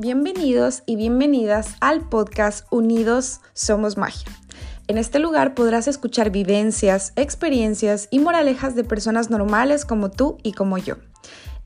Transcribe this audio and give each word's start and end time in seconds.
Bienvenidos 0.00 0.84
y 0.86 0.94
bienvenidas 0.94 1.74
al 1.80 2.08
podcast 2.08 2.64
Unidos 2.70 3.40
Somos 3.52 3.96
Magia. 3.96 4.30
En 4.86 4.96
este 4.96 5.18
lugar 5.18 5.56
podrás 5.56 5.88
escuchar 5.88 6.30
vivencias, 6.30 7.12
experiencias 7.16 8.06
y 8.12 8.20
moralejas 8.20 8.76
de 8.76 8.84
personas 8.84 9.28
normales 9.28 9.84
como 9.84 10.08
tú 10.08 10.38
y 10.44 10.52
como 10.52 10.78
yo. 10.78 10.98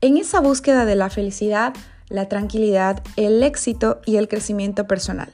En 0.01 0.17
esa 0.17 0.39
búsqueda 0.39 0.85
de 0.85 0.95
la 0.95 1.11
felicidad, 1.11 1.75
la 2.09 2.27
tranquilidad, 2.27 3.03
el 3.17 3.43
éxito 3.43 4.01
y 4.03 4.15
el 4.15 4.27
crecimiento 4.27 4.87
personal. 4.87 5.31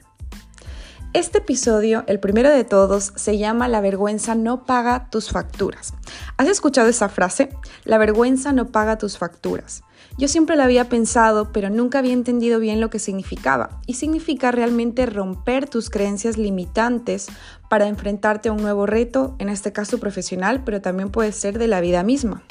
Este 1.13 1.39
episodio, 1.39 2.03
el 2.05 2.19
primero 2.19 2.51
de 2.51 2.63
todos, 2.63 3.13
se 3.15 3.39
llama 3.39 3.67
La 3.67 3.81
vergüenza 3.81 4.35
no 4.35 4.65
paga 4.65 5.09
tus 5.09 5.31
facturas. 5.31 5.95
¿Has 6.37 6.47
escuchado 6.47 6.87
esa 6.87 7.09
frase? 7.09 7.49
La 7.83 7.97
vergüenza 7.97 8.51
no 8.53 8.67
paga 8.67 8.99
tus 8.99 9.17
facturas. 9.17 9.81
Yo 10.19 10.27
siempre 10.27 10.55
la 10.55 10.65
había 10.65 10.87
pensado, 10.87 11.51
pero 11.51 11.71
nunca 11.71 11.97
había 11.97 12.13
entendido 12.13 12.59
bien 12.59 12.79
lo 12.79 12.91
que 12.91 12.99
significaba. 12.99 13.81
Y 13.87 13.95
significa 13.95 14.51
realmente 14.51 15.07
romper 15.07 15.67
tus 15.67 15.89
creencias 15.89 16.37
limitantes 16.37 17.25
para 17.71 17.87
enfrentarte 17.87 18.49
a 18.49 18.51
un 18.51 18.61
nuevo 18.61 18.85
reto, 18.85 19.35
en 19.39 19.49
este 19.49 19.73
caso 19.73 19.97
profesional, 19.97 20.63
pero 20.63 20.79
también 20.79 21.09
puede 21.09 21.31
ser 21.31 21.57
de 21.57 21.67
la 21.67 21.81
vida 21.81 22.03
misma. 22.03 22.43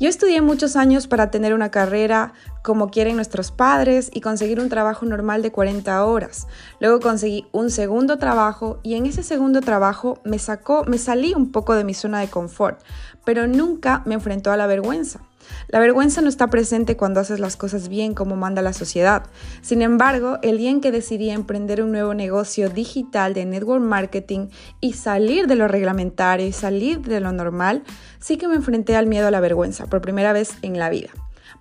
Yo 0.00 0.08
estudié 0.08 0.40
muchos 0.42 0.76
años 0.76 1.08
para 1.08 1.32
tener 1.32 1.54
una 1.54 1.72
carrera 1.72 2.32
como 2.62 2.88
quieren 2.88 3.16
nuestros 3.16 3.50
padres 3.50 4.10
y 4.14 4.20
conseguir 4.20 4.60
un 4.60 4.68
trabajo 4.68 5.04
normal 5.04 5.42
de 5.42 5.50
40 5.50 6.04
horas. 6.04 6.46
Luego 6.78 7.00
conseguí 7.00 7.46
un 7.50 7.68
segundo 7.70 8.16
trabajo 8.16 8.78
y 8.84 8.94
en 8.94 9.06
ese 9.06 9.24
segundo 9.24 9.60
trabajo 9.60 10.20
me 10.24 10.38
sacó, 10.38 10.84
me 10.84 10.98
salí 10.98 11.34
un 11.34 11.50
poco 11.50 11.74
de 11.74 11.82
mi 11.82 11.94
zona 11.94 12.20
de 12.20 12.28
confort, 12.28 12.80
pero 13.24 13.48
nunca 13.48 14.02
me 14.06 14.14
enfrentó 14.14 14.52
a 14.52 14.56
la 14.56 14.68
vergüenza. 14.68 15.20
La 15.68 15.80
vergüenza 15.80 16.20
no 16.20 16.28
está 16.28 16.48
presente 16.48 16.96
cuando 16.96 17.20
haces 17.20 17.40
las 17.40 17.56
cosas 17.56 17.88
bien 17.88 18.14
como 18.14 18.36
manda 18.36 18.62
la 18.62 18.72
sociedad. 18.72 19.24
Sin 19.60 19.82
embargo, 19.82 20.38
el 20.42 20.58
día 20.58 20.70
en 20.70 20.80
que 20.80 20.92
decidí 20.92 21.30
emprender 21.30 21.82
un 21.82 21.92
nuevo 21.92 22.14
negocio 22.14 22.70
digital 22.70 23.34
de 23.34 23.44
network 23.44 23.82
marketing 23.82 24.48
y 24.80 24.94
salir 24.94 25.46
de 25.46 25.56
lo 25.56 25.68
reglamentario 25.68 26.46
y 26.46 26.52
salir 26.52 27.00
de 27.00 27.20
lo 27.20 27.32
normal, 27.32 27.82
sí 28.18 28.36
que 28.36 28.48
me 28.48 28.56
enfrenté 28.56 28.96
al 28.96 29.06
miedo 29.06 29.28
a 29.28 29.30
la 29.30 29.40
vergüenza 29.40 29.86
por 29.86 30.00
primera 30.00 30.32
vez 30.32 30.52
en 30.62 30.78
la 30.78 30.90
vida. 30.90 31.10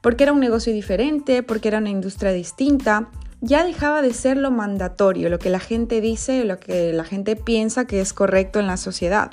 Porque 0.01 0.23
era 0.23 0.33
un 0.33 0.39
negocio 0.39 0.73
diferente, 0.73 1.43
porque 1.43 1.67
era 1.67 1.79
una 1.79 1.89
industria 1.89 2.31
distinta, 2.31 3.09
ya 3.41 3.63
dejaba 3.63 4.01
de 4.01 4.13
ser 4.13 4.37
lo 4.37 4.51
mandatorio, 4.51 5.29
lo 5.29 5.39
que 5.39 5.49
la 5.49 5.59
gente 5.59 6.01
dice, 6.01 6.43
lo 6.43 6.59
que 6.59 6.91
la 6.93 7.03
gente 7.03 7.35
piensa 7.35 7.85
que 7.85 8.01
es 8.01 8.13
correcto 8.13 8.59
en 8.59 8.67
la 8.67 8.77
sociedad. 8.77 9.29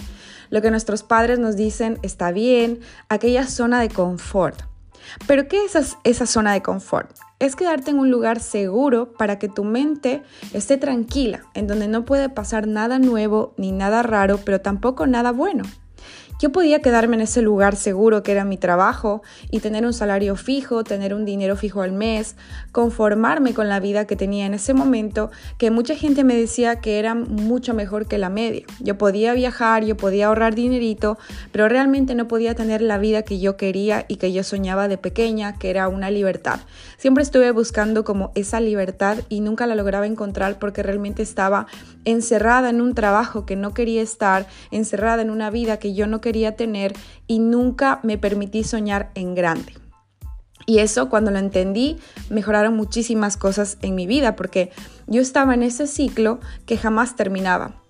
Lo 0.50 0.62
que 0.62 0.70
nuestros 0.70 1.02
padres 1.02 1.38
nos 1.38 1.56
dicen 1.56 1.98
está 2.02 2.32
bien, 2.32 2.80
aquella 3.08 3.46
zona 3.46 3.80
de 3.80 3.88
confort. 3.88 4.62
Pero 5.26 5.48
¿qué 5.48 5.64
es 5.64 5.96
esa 6.04 6.26
zona 6.26 6.52
de 6.52 6.62
confort? 6.62 7.10
Es 7.38 7.56
quedarte 7.56 7.90
en 7.90 7.98
un 7.98 8.10
lugar 8.10 8.40
seguro 8.40 9.12
para 9.12 9.38
que 9.38 9.48
tu 9.48 9.64
mente 9.64 10.22
esté 10.52 10.76
tranquila, 10.76 11.42
en 11.54 11.66
donde 11.66 11.88
no 11.88 12.04
puede 12.04 12.28
pasar 12.28 12.66
nada 12.66 12.98
nuevo 12.98 13.54
ni 13.56 13.72
nada 13.72 14.02
raro, 14.02 14.38
pero 14.44 14.60
tampoco 14.60 15.06
nada 15.06 15.32
bueno. 15.32 15.64
Yo 16.44 16.52
podía 16.52 16.80
quedarme 16.80 17.16
en 17.16 17.22
ese 17.22 17.40
lugar 17.40 17.74
seguro 17.74 18.22
que 18.22 18.30
era 18.30 18.44
mi 18.44 18.58
trabajo 18.58 19.22
y 19.50 19.60
tener 19.60 19.86
un 19.86 19.94
salario 19.94 20.36
fijo, 20.36 20.84
tener 20.84 21.14
un 21.14 21.24
dinero 21.24 21.56
fijo 21.56 21.80
al 21.80 21.92
mes, 21.92 22.36
conformarme 22.70 23.54
con 23.54 23.70
la 23.70 23.80
vida 23.80 24.06
que 24.06 24.14
tenía 24.14 24.44
en 24.44 24.52
ese 24.52 24.74
momento, 24.74 25.30
que 25.56 25.70
mucha 25.70 25.94
gente 25.94 26.22
me 26.22 26.36
decía 26.36 26.82
que 26.82 26.98
era 26.98 27.14
mucho 27.14 27.72
mejor 27.72 28.06
que 28.06 28.18
la 28.18 28.28
media. 28.28 28.66
Yo 28.80 28.98
podía 28.98 29.32
viajar, 29.32 29.86
yo 29.86 29.96
podía 29.96 30.26
ahorrar 30.26 30.54
dinerito, 30.54 31.16
pero 31.50 31.66
realmente 31.66 32.14
no 32.14 32.28
podía 32.28 32.54
tener 32.54 32.82
la 32.82 32.98
vida 32.98 33.22
que 33.22 33.40
yo 33.40 33.56
quería 33.56 34.04
y 34.06 34.16
que 34.16 34.30
yo 34.30 34.42
soñaba 34.42 34.86
de 34.86 34.98
pequeña, 34.98 35.58
que 35.58 35.70
era 35.70 35.88
una 35.88 36.10
libertad. 36.10 36.60
Siempre 36.98 37.22
estuve 37.22 37.52
buscando 37.52 38.04
como 38.04 38.32
esa 38.34 38.60
libertad 38.60 39.16
y 39.30 39.40
nunca 39.40 39.66
la 39.66 39.76
lograba 39.76 40.06
encontrar 40.06 40.58
porque 40.58 40.82
realmente 40.82 41.22
estaba 41.22 41.68
encerrada 42.04 42.68
en 42.68 42.82
un 42.82 42.94
trabajo 42.94 43.46
que 43.46 43.56
no 43.56 43.72
quería 43.72 44.02
estar, 44.02 44.46
encerrada 44.70 45.22
en 45.22 45.30
una 45.30 45.48
vida 45.48 45.78
que 45.78 45.94
yo 45.94 46.06
no 46.06 46.20
quería 46.20 46.33
tener 46.56 46.94
y 47.26 47.38
nunca 47.38 48.00
me 48.02 48.18
permití 48.18 48.64
soñar 48.64 49.10
en 49.14 49.34
grande. 49.34 49.74
Y 50.66 50.78
eso 50.78 51.08
cuando 51.08 51.30
lo 51.30 51.38
entendí 51.38 51.98
mejoraron 52.30 52.74
muchísimas 52.74 53.36
cosas 53.36 53.78
en 53.82 53.94
mi 53.94 54.06
vida 54.06 54.36
porque 54.36 54.70
yo 55.06 55.20
estaba 55.20 55.54
en 55.54 55.62
ese 55.62 55.86
ciclo 55.86 56.40
que 56.66 56.78
jamás 56.78 57.16
terminaba. 57.16 57.82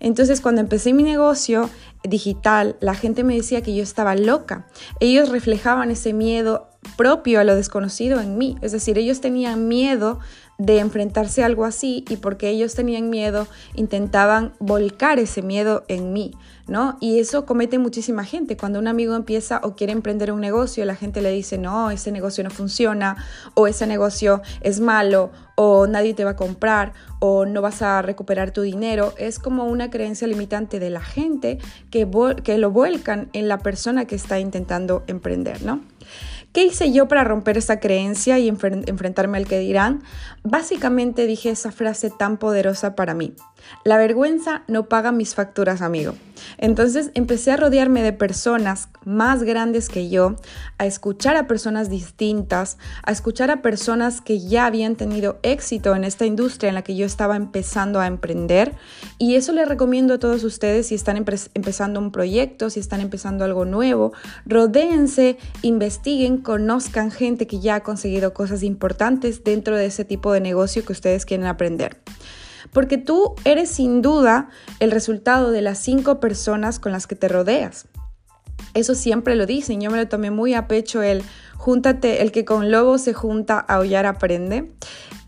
Entonces 0.00 0.40
cuando 0.40 0.60
empecé 0.60 0.92
mi 0.92 1.02
negocio 1.02 1.70
digital, 2.04 2.76
la 2.80 2.94
gente 2.94 3.24
me 3.24 3.34
decía 3.34 3.62
que 3.62 3.74
yo 3.74 3.82
estaba 3.82 4.14
loca. 4.14 4.66
Ellos 5.00 5.30
reflejaban 5.30 5.90
ese 5.90 6.12
miedo 6.12 6.68
propio 6.96 7.40
a 7.40 7.44
lo 7.44 7.54
desconocido 7.54 8.20
en 8.20 8.38
mí. 8.38 8.56
Es 8.62 8.72
decir, 8.72 8.98
ellos 8.98 9.20
tenían 9.20 9.68
miedo 9.68 10.20
de 10.58 10.80
enfrentarse 10.80 11.44
a 11.44 11.46
algo 11.46 11.64
así 11.64 12.04
y 12.08 12.16
porque 12.16 12.48
ellos 12.48 12.74
tenían 12.74 13.10
miedo, 13.10 13.46
intentaban 13.76 14.52
volcar 14.58 15.20
ese 15.20 15.40
miedo 15.40 15.84
en 15.86 16.12
mí, 16.12 16.32
¿no? 16.66 16.96
Y 17.00 17.20
eso 17.20 17.46
comete 17.46 17.78
muchísima 17.78 18.24
gente. 18.24 18.56
Cuando 18.56 18.80
un 18.80 18.88
amigo 18.88 19.14
empieza 19.14 19.60
o 19.62 19.76
quiere 19.76 19.92
emprender 19.92 20.32
un 20.32 20.40
negocio, 20.40 20.84
la 20.84 20.96
gente 20.96 21.22
le 21.22 21.30
dice, 21.30 21.58
no, 21.58 21.92
ese 21.92 22.10
negocio 22.10 22.42
no 22.42 22.50
funciona, 22.50 23.24
o 23.54 23.68
ese 23.68 23.86
negocio 23.86 24.42
es 24.60 24.80
malo, 24.80 25.30
o 25.54 25.86
nadie 25.86 26.12
te 26.14 26.24
va 26.24 26.30
a 26.30 26.36
comprar, 26.36 26.92
o 27.20 27.46
no 27.46 27.62
vas 27.62 27.80
a 27.80 28.02
recuperar 28.02 28.50
tu 28.50 28.62
dinero. 28.62 29.14
Es 29.16 29.38
como 29.38 29.64
una 29.64 29.90
creencia 29.90 30.26
limitante 30.26 30.80
de 30.80 30.90
la 30.90 31.02
gente 31.02 31.58
que, 31.92 32.08
que 32.42 32.58
lo 32.58 32.72
vuelcan 32.72 33.28
en 33.32 33.46
la 33.46 33.58
persona 33.58 34.06
que 34.06 34.16
está 34.16 34.40
intentando 34.40 35.04
emprender, 35.06 35.62
¿no? 35.62 35.82
¿Qué 36.52 36.64
hice 36.64 36.92
yo 36.92 37.08
para 37.08 37.24
romper 37.24 37.58
esa 37.58 37.78
creencia 37.78 38.38
y 38.38 38.48
enfrentarme 38.48 39.38
al 39.38 39.46
que 39.46 39.58
dirán? 39.58 40.02
Básicamente 40.42 41.26
dije 41.26 41.50
esa 41.50 41.72
frase 41.72 42.10
tan 42.10 42.38
poderosa 42.38 42.94
para 42.94 43.14
mí. 43.14 43.34
La 43.84 43.96
vergüenza 43.96 44.62
no 44.68 44.88
paga 44.88 45.12
mis 45.12 45.34
facturas, 45.34 45.82
amigo. 45.82 46.14
Entonces 46.56 47.10
empecé 47.14 47.52
a 47.52 47.56
rodearme 47.56 48.02
de 48.02 48.12
personas 48.12 48.88
más 49.04 49.42
grandes 49.42 49.88
que 49.88 50.08
yo, 50.08 50.36
a 50.78 50.86
escuchar 50.86 51.36
a 51.36 51.46
personas 51.46 51.90
distintas, 51.90 52.78
a 53.02 53.12
escuchar 53.12 53.50
a 53.50 53.62
personas 53.62 54.20
que 54.20 54.40
ya 54.40 54.66
habían 54.66 54.96
tenido 54.96 55.38
éxito 55.42 55.94
en 55.94 56.04
esta 56.04 56.26
industria 56.26 56.68
en 56.68 56.74
la 56.74 56.82
que 56.82 56.96
yo 56.96 57.06
estaba 57.06 57.36
empezando 57.36 58.00
a 58.00 58.06
emprender. 58.06 58.74
Y 59.18 59.34
eso 59.34 59.52
les 59.52 59.68
recomiendo 59.68 60.14
a 60.14 60.18
todos 60.18 60.44
ustedes 60.44 60.88
si 60.88 60.94
están 60.94 61.16
empezando 61.16 62.00
un 62.00 62.12
proyecto, 62.12 62.70
si 62.70 62.80
están 62.80 63.00
empezando 63.00 63.44
algo 63.44 63.64
nuevo. 63.64 64.12
Rodéense, 64.46 65.38
investiguen, 65.62 66.38
conozcan 66.38 67.10
gente 67.10 67.46
que 67.46 67.60
ya 67.60 67.76
ha 67.76 67.82
conseguido 67.82 68.32
cosas 68.32 68.62
importantes 68.62 69.44
dentro 69.44 69.76
de 69.76 69.86
ese 69.86 70.04
tipo 70.04 70.32
de 70.32 70.40
negocio 70.40 70.84
que 70.84 70.92
ustedes 70.92 71.24
quieren 71.24 71.46
aprender. 71.46 71.98
Porque 72.72 72.98
tú 72.98 73.34
eres 73.44 73.70
sin 73.70 74.02
duda 74.02 74.48
el 74.80 74.90
resultado 74.90 75.50
de 75.50 75.62
las 75.62 75.78
cinco 75.78 76.20
personas 76.20 76.78
con 76.78 76.92
las 76.92 77.06
que 77.06 77.16
te 77.16 77.28
rodeas. 77.28 77.86
Eso 78.74 78.94
siempre 78.94 79.34
lo 79.34 79.46
dicen, 79.46 79.80
yo 79.80 79.90
me 79.90 79.96
lo 79.96 80.08
tomé 80.08 80.30
muy 80.30 80.54
a 80.54 80.68
pecho 80.68 81.02
el 81.02 81.22
júntate, 81.56 82.22
el 82.22 82.32
que 82.32 82.44
con 82.44 82.70
lobo 82.70 82.98
se 82.98 83.12
junta, 83.12 83.64
a 83.66 83.74
aullar 83.74 84.06
aprende. 84.06 84.72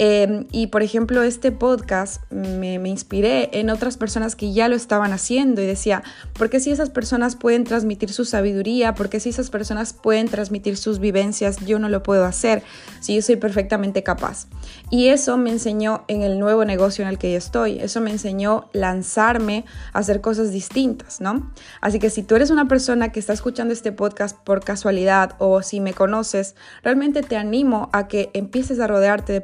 Em, 0.03 0.47
y 0.51 0.69
por 0.69 0.83
ejemplo, 0.83 1.23
este 1.23 1.53
podcast 1.53 2.23
me, 2.33 2.79
me, 2.79 2.89
inspiré 2.89 3.51
en 3.61 3.69
otras 3.69 3.99
personas 3.99 4.35
que 4.35 4.55
ya 4.55 4.67
lo 4.67 4.75
estaban 4.75 5.13
haciendo 5.13 5.61
y 5.61 5.67
decía, 5.67 6.03
¿por 6.33 6.49
qué 6.49 6.59
si 6.59 6.71
esas 6.71 6.89
personas 6.89 7.37
pueden 7.37 7.65
transmitir 7.65 8.11
su 8.11 8.25
sabiduría? 8.25 8.95
¿Por 8.95 9.11
qué 9.11 9.21
si 9.21 9.29
esas 9.29 9.51
personas 9.51 9.93
pueden 9.93 10.27
transmitir 10.27 10.79
sus 10.79 11.01
vivencias? 11.01 11.59
Yo 11.67 11.79
no 11.79 11.91
lo 11.91 12.03
puedo 12.03 12.25
hacer 12.25 12.63
si 13.01 13.15
yo 13.15 13.21
soy 13.21 13.37
perfectamente 13.37 14.03
capaz. 14.03 14.47
Y 14.89 15.09
eso 15.09 15.37
me 15.37 15.51
enseñó 15.51 16.05
en 16.09 16.23
el 16.23 16.39
nuevo 16.39 16.65
negocio 16.65 17.03
en 17.03 17.11
el 17.11 17.19
que 17.19 17.33
yo 17.33 17.37
estoy. 17.37 17.79
Eso 17.79 18.01
me 18.01 18.11
enseñó 18.11 18.71
lanzarme 18.73 19.67
a 19.93 19.99
hacer 19.99 20.23
cosas 20.23 20.51
distintas, 20.51 21.21
¿no? 21.21 21.53
Así 21.83 21.99
que 21.99 22.09
si 22.09 22.23
tú 22.23 22.37
eres 22.37 22.49
una 22.49 22.69
persona 22.69 23.13
que 23.13 23.21
está 23.21 23.35
escuchando 23.35 23.75
este 23.75 23.93
podcast 23.93 24.35
por 24.39 24.65
casualidad 24.65 25.35
o 25.41 25.61
si 25.61 25.79
me 25.79 25.93
conoces, 25.93 26.55
realmente 26.83 27.21
te 27.23 27.37
animo 27.37 27.91
a 27.93 28.09
que 28.09 28.31
empieces 28.33 28.81
a 28.81 28.87
rodearte 28.87 29.35
de 29.35 29.43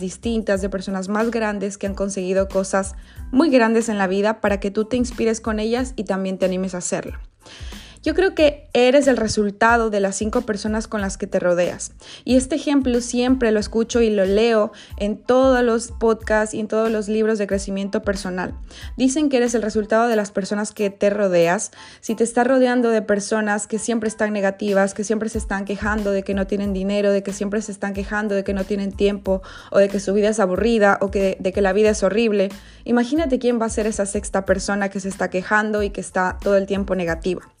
distintas, 0.00 0.62
de 0.62 0.68
personas 0.68 1.08
más 1.08 1.30
grandes 1.30 1.78
que 1.78 1.86
han 1.86 1.94
conseguido 1.94 2.48
cosas 2.48 2.94
muy 3.32 3.50
grandes 3.50 3.88
en 3.88 3.98
la 3.98 4.06
vida 4.06 4.40
para 4.40 4.60
que 4.60 4.70
tú 4.70 4.84
te 4.84 4.96
inspires 4.96 5.40
con 5.40 5.60
ellas 5.60 5.92
y 5.96 6.04
también 6.04 6.38
te 6.38 6.46
animes 6.46 6.74
a 6.74 6.78
hacerlo. 6.78 7.18
Yo 8.06 8.14
creo 8.14 8.36
que 8.36 8.68
eres 8.72 9.08
el 9.08 9.16
resultado 9.16 9.90
de 9.90 9.98
las 9.98 10.14
cinco 10.14 10.42
personas 10.42 10.86
con 10.86 11.00
las 11.00 11.18
que 11.18 11.26
te 11.26 11.40
rodeas. 11.40 11.90
Y 12.24 12.36
este 12.36 12.54
ejemplo 12.54 13.00
siempre 13.00 13.50
lo 13.50 13.58
escucho 13.58 14.00
y 14.00 14.10
lo 14.10 14.24
leo 14.24 14.70
en 14.96 15.16
todos 15.16 15.64
los 15.64 15.90
podcasts 15.90 16.54
y 16.54 16.60
en 16.60 16.68
todos 16.68 16.88
los 16.88 17.08
libros 17.08 17.36
de 17.38 17.48
crecimiento 17.48 18.02
personal. 18.02 18.54
Dicen 18.96 19.28
que 19.28 19.38
eres 19.38 19.56
el 19.56 19.62
resultado 19.62 20.06
de 20.06 20.14
las 20.14 20.30
personas 20.30 20.70
que 20.70 20.88
te 20.88 21.10
rodeas. 21.10 21.72
Si 22.00 22.14
te 22.14 22.22
estás 22.22 22.46
rodeando 22.46 22.90
de 22.90 23.02
personas 23.02 23.66
que 23.66 23.80
siempre 23.80 24.08
están 24.08 24.32
negativas, 24.32 24.94
que 24.94 25.02
siempre 25.02 25.28
se 25.28 25.38
están 25.38 25.64
quejando 25.64 26.12
de 26.12 26.22
que 26.22 26.34
no 26.34 26.46
tienen 26.46 26.72
dinero, 26.72 27.10
de 27.10 27.24
que 27.24 27.32
siempre 27.32 27.60
se 27.60 27.72
están 27.72 27.92
quejando 27.92 28.36
de 28.36 28.44
que 28.44 28.54
no 28.54 28.62
tienen 28.62 28.92
tiempo 28.92 29.42
o 29.72 29.80
de 29.80 29.88
que 29.88 29.98
su 29.98 30.14
vida 30.14 30.28
es 30.28 30.38
aburrida 30.38 30.98
o 31.00 31.10
que, 31.10 31.38
de 31.40 31.52
que 31.52 31.60
la 31.60 31.72
vida 31.72 31.90
es 31.90 32.04
horrible, 32.04 32.50
imagínate 32.84 33.40
quién 33.40 33.60
va 33.60 33.66
a 33.66 33.68
ser 33.68 33.88
esa 33.88 34.06
sexta 34.06 34.44
persona 34.44 34.90
que 34.90 35.00
se 35.00 35.08
está 35.08 35.28
quejando 35.28 35.82
y 35.82 35.90
que 35.90 36.00
está 36.00 36.38
todo 36.40 36.56
el 36.56 36.66
tiempo 36.66 36.94
negativa. 36.94 37.55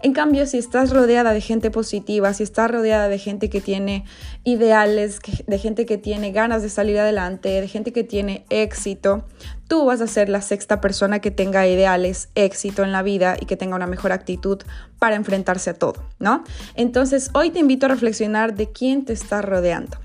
En 0.00 0.12
cambio, 0.12 0.46
si 0.46 0.58
estás 0.58 0.90
rodeada 0.90 1.32
de 1.32 1.40
gente 1.40 1.72
positiva, 1.72 2.32
si 2.32 2.44
estás 2.44 2.70
rodeada 2.70 3.08
de 3.08 3.18
gente 3.18 3.50
que 3.50 3.60
tiene 3.60 4.04
ideales, 4.44 5.18
de 5.46 5.58
gente 5.58 5.86
que 5.86 5.98
tiene 5.98 6.30
ganas 6.30 6.62
de 6.62 6.68
salir 6.68 6.98
adelante, 6.98 7.48
de 7.60 7.66
gente 7.66 7.92
que 7.92 8.04
tiene 8.04 8.44
éxito, 8.48 9.24
tú 9.66 9.84
vas 9.86 10.00
a 10.00 10.06
ser 10.06 10.28
la 10.28 10.40
sexta 10.40 10.80
persona 10.80 11.18
que 11.18 11.32
tenga 11.32 11.66
ideales, 11.66 12.28
éxito 12.36 12.84
en 12.84 12.92
la 12.92 13.02
vida 13.02 13.36
y 13.40 13.46
que 13.46 13.56
tenga 13.56 13.74
una 13.74 13.88
mejor 13.88 14.12
actitud 14.12 14.62
para 15.00 15.16
enfrentarse 15.16 15.70
a 15.70 15.74
todo, 15.74 16.04
¿no? 16.20 16.44
Entonces, 16.76 17.30
hoy 17.34 17.50
te 17.50 17.58
invito 17.58 17.86
a 17.86 17.88
reflexionar 17.88 18.54
de 18.54 18.70
quién 18.70 19.04
te 19.04 19.12
está 19.12 19.42
rodeando. 19.42 19.98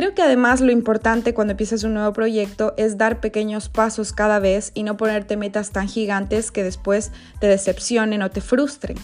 Creo 0.00 0.14
que 0.14 0.22
además 0.22 0.62
lo 0.62 0.72
importante 0.72 1.34
cuando 1.34 1.50
empiezas 1.50 1.84
un 1.84 1.92
nuevo 1.92 2.14
proyecto 2.14 2.72
es 2.78 2.96
dar 2.96 3.20
pequeños 3.20 3.68
pasos 3.68 4.14
cada 4.14 4.38
vez 4.38 4.72
y 4.72 4.82
no 4.82 4.96
ponerte 4.96 5.36
metas 5.36 5.72
tan 5.72 5.88
gigantes 5.88 6.50
que 6.50 6.64
después 6.64 7.12
te 7.38 7.48
decepcionen 7.48 8.22
o 8.22 8.30
te 8.30 8.40
frustren. 8.40 8.96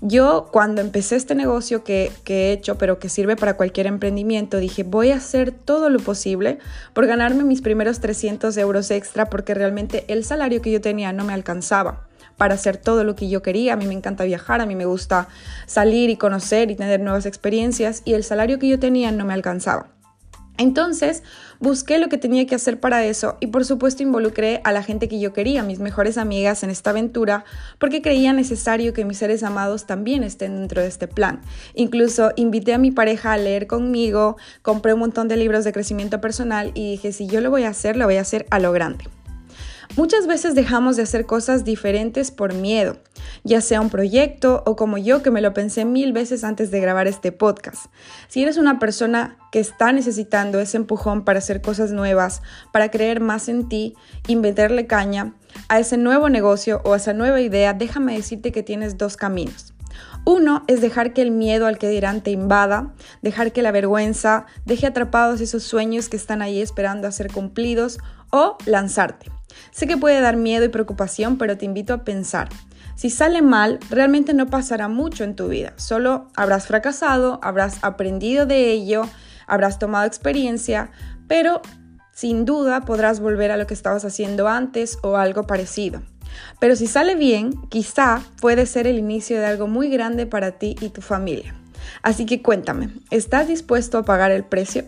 Yo 0.00 0.48
cuando 0.50 0.80
empecé 0.80 1.14
este 1.14 1.36
negocio 1.36 1.84
que, 1.84 2.10
que 2.24 2.48
he 2.48 2.52
hecho, 2.52 2.78
pero 2.78 2.98
que 2.98 3.08
sirve 3.08 3.36
para 3.36 3.56
cualquier 3.56 3.86
emprendimiento, 3.86 4.56
dije 4.56 4.82
voy 4.82 5.12
a 5.12 5.18
hacer 5.18 5.52
todo 5.52 5.88
lo 5.88 6.00
posible 6.00 6.58
por 6.94 7.06
ganarme 7.06 7.44
mis 7.44 7.62
primeros 7.62 8.00
300 8.00 8.56
euros 8.56 8.90
extra 8.90 9.26
porque 9.26 9.54
realmente 9.54 10.04
el 10.08 10.24
salario 10.24 10.60
que 10.62 10.72
yo 10.72 10.80
tenía 10.80 11.12
no 11.12 11.24
me 11.24 11.32
alcanzaba 11.32 12.08
para 12.36 12.54
hacer 12.54 12.76
todo 12.76 13.04
lo 13.04 13.14
que 13.14 13.28
yo 13.28 13.40
quería. 13.40 13.74
A 13.74 13.76
mí 13.76 13.86
me 13.86 13.94
encanta 13.94 14.24
viajar, 14.24 14.60
a 14.60 14.66
mí 14.66 14.74
me 14.74 14.86
gusta 14.86 15.28
salir 15.66 16.10
y 16.10 16.16
conocer 16.16 16.72
y 16.72 16.74
tener 16.74 16.98
nuevas 16.98 17.24
experiencias 17.24 18.02
y 18.04 18.14
el 18.14 18.24
salario 18.24 18.58
que 18.58 18.66
yo 18.66 18.80
tenía 18.80 19.12
no 19.12 19.24
me 19.24 19.32
alcanzaba. 19.32 19.99
Entonces 20.60 21.22
busqué 21.58 21.98
lo 21.98 22.10
que 22.10 22.18
tenía 22.18 22.46
que 22.46 22.54
hacer 22.54 22.78
para 22.78 23.02
eso 23.06 23.38
y 23.40 23.46
por 23.46 23.64
supuesto 23.64 24.02
involucré 24.02 24.60
a 24.62 24.72
la 24.72 24.82
gente 24.82 25.08
que 25.08 25.18
yo 25.18 25.32
quería, 25.32 25.62
mis 25.62 25.78
mejores 25.78 26.18
amigas 26.18 26.62
en 26.62 26.68
esta 26.68 26.90
aventura, 26.90 27.46
porque 27.78 28.02
creía 28.02 28.34
necesario 28.34 28.92
que 28.92 29.06
mis 29.06 29.16
seres 29.16 29.42
amados 29.42 29.86
también 29.86 30.22
estén 30.22 30.58
dentro 30.58 30.82
de 30.82 30.88
este 30.88 31.08
plan. 31.08 31.40
Incluso 31.74 32.32
invité 32.36 32.74
a 32.74 32.78
mi 32.78 32.90
pareja 32.90 33.32
a 33.32 33.38
leer 33.38 33.66
conmigo, 33.66 34.36
compré 34.60 34.92
un 34.92 35.00
montón 35.00 35.28
de 35.28 35.38
libros 35.38 35.64
de 35.64 35.72
crecimiento 35.72 36.20
personal 36.20 36.72
y 36.74 36.90
dije, 36.90 37.12
si 37.12 37.26
yo 37.26 37.40
lo 37.40 37.48
voy 37.48 37.62
a 37.62 37.70
hacer, 37.70 37.96
lo 37.96 38.04
voy 38.04 38.16
a 38.16 38.20
hacer 38.20 38.44
a 38.50 38.58
lo 38.58 38.70
grande. 38.72 39.04
Muchas 39.96 40.28
veces 40.28 40.54
dejamos 40.54 40.96
de 40.96 41.02
hacer 41.02 41.26
cosas 41.26 41.64
diferentes 41.64 42.30
por 42.30 42.54
miedo, 42.54 42.98
ya 43.42 43.60
sea 43.60 43.80
un 43.80 43.90
proyecto 43.90 44.62
o 44.64 44.76
como 44.76 44.98
yo 44.98 45.20
que 45.20 45.32
me 45.32 45.40
lo 45.40 45.52
pensé 45.52 45.84
mil 45.84 46.12
veces 46.12 46.44
antes 46.44 46.70
de 46.70 46.80
grabar 46.80 47.08
este 47.08 47.32
podcast. 47.32 47.86
Si 48.28 48.40
eres 48.40 48.56
una 48.56 48.78
persona 48.78 49.36
que 49.50 49.58
está 49.58 49.92
necesitando 49.92 50.60
ese 50.60 50.76
empujón 50.76 51.24
para 51.24 51.40
hacer 51.40 51.60
cosas 51.60 51.90
nuevas, 51.90 52.40
para 52.72 52.92
creer 52.92 53.18
más 53.18 53.48
en 53.48 53.68
ti 53.68 53.96
y 54.28 54.40
caña 54.86 55.34
a 55.68 55.80
ese 55.80 55.96
nuevo 55.96 56.28
negocio 56.28 56.80
o 56.84 56.92
a 56.92 56.96
esa 56.96 57.12
nueva 57.12 57.40
idea, 57.40 57.74
déjame 57.74 58.14
decirte 58.14 58.52
que 58.52 58.62
tienes 58.62 58.96
dos 58.96 59.16
caminos. 59.16 59.74
Uno 60.24 60.62
es 60.68 60.80
dejar 60.80 61.12
que 61.12 61.22
el 61.22 61.32
miedo 61.32 61.66
al 61.66 61.78
que 61.78 61.88
dirán 61.88 62.20
te 62.20 62.30
invada, 62.30 62.94
dejar 63.22 63.52
que 63.52 63.62
la 63.62 63.72
vergüenza 63.72 64.46
deje 64.64 64.86
atrapados 64.86 65.40
esos 65.40 65.64
sueños 65.64 66.08
que 66.08 66.16
están 66.16 66.42
ahí 66.42 66.62
esperando 66.62 67.08
a 67.08 67.12
ser 67.12 67.32
cumplidos 67.32 67.98
o 68.30 68.56
lanzarte. 68.66 69.39
Sé 69.70 69.86
que 69.86 69.96
puede 69.96 70.20
dar 70.20 70.36
miedo 70.36 70.64
y 70.64 70.68
preocupación, 70.68 71.38
pero 71.38 71.56
te 71.56 71.64
invito 71.64 71.94
a 71.94 72.04
pensar. 72.04 72.48
Si 72.94 73.08
sale 73.08 73.40
mal, 73.40 73.78
realmente 73.88 74.34
no 74.34 74.48
pasará 74.48 74.88
mucho 74.88 75.24
en 75.24 75.34
tu 75.34 75.48
vida. 75.48 75.72
Solo 75.76 76.28
habrás 76.36 76.66
fracasado, 76.66 77.40
habrás 77.42 77.78
aprendido 77.82 78.46
de 78.46 78.70
ello, 78.70 79.08
habrás 79.46 79.78
tomado 79.78 80.06
experiencia, 80.06 80.90
pero 81.26 81.62
sin 82.12 82.44
duda 82.44 82.82
podrás 82.82 83.20
volver 83.20 83.50
a 83.50 83.56
lo 83.56 83.66
que 83.66 83.74
estabas 83.74 84.04
haciendo 84.04 84.48
antes 84.48 84.98
o 85.02 85.16
algo 85.16 85.46
parecido. 85.46 86.02
Pero 86.58 86.76
si 86.76 86.86
sale 86.86 87.14
bien, 87.14 87.52
quizá 87.70 88.22
puede 88.40 88.66
ser 88.66 88.86
el 88.86 88.98
inicio 88.98 89.38
de 89.38 89.46
algo 89.46 89.66
muy 89.66 89.88
grande 89.88 90.26
para 90.26 90.52
ti 90.52 90.76
y 90.80 90.90
tu 90.90 91.00
familia. 91.00 91.54
Así 92.02 92.26
que 92.26 92.42
cuéntame, 92.42 92.90
¿estás 93.10 93.48
dispuesto 93.48 93.98
a 93.98 94.04
pagar 94.04 94.30
el 94.30 94.44
precio? 94.44 94.84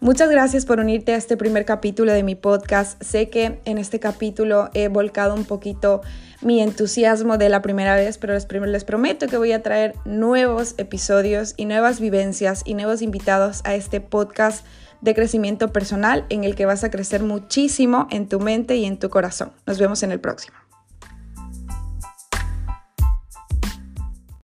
Muchas 0.00 0.28
gracias 0.28 0.66
por 0.66 0.78
unirte 0.78 1.14
a 1.14 1.16
este 1.16 1.38
primer 1.38 1.64
capítulo 1.64 2.12
de 2.12 2.22
mi 2.22 2.34
podcast. 2.34 3.02
Sé 3.02 3.30
que 3.30 3.60
en 3.64 3.78
este 3.78 3.98
capítulo 3.98 4.68
he 4.74 4.88
volcado 4.88 5.34
un 5.34 5.44
poquito 5.44 6.02
mi 6.42 6.60
entusiasmo 6.60 7.38
de 7.38 7.48
la 7.48 7.62
primera 7.62 7.96
vez, 7.96 8.18
pero 8.18 8.34
les, 8.34 8.84
prometo 8.84 9.26
que 9.26 9.38
voy 9.38 9.52
a 9.52 9.62
traer 9.62 9.94
nuevos 10.04 10.74
episodios 10.76 11.54
y 11.56 11.64
nuevas 11.64 11.98
vivencias 11.98 12.62
y 12.66 12.74
nuevos 12.74 13.00
invitados 13.00 13.62
a 13.64 13.74
este 13.74 14.02
podcast 14.02 14.66
de 15.00 15.14
crecimiento 15.14 15.72
personal 15.72 16.26
en 16.28 16.44
el 16.44 16.54
que 16.54 16.66
vas 16.66 16.84
a 16.84 16.90
crecer 16.90 17.22
muchísimo 17.22 18.06
en 18.10 18.28
tu 18.28 18.38
mente 18.38 18.76
y 18.76 18.84
en 18.84 18.98
tu 18.98 19.08
corazón. 19.08 19.52
Nos 19.66 19.78
vemos 19.78 20.02
en 20.02 20.12
el 20.12 20.20
próximo. 20.20 20.65